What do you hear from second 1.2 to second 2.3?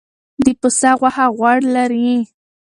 غوړ لري.